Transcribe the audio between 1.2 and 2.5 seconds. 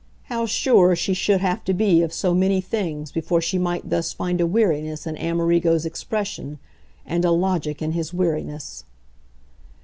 have to be of so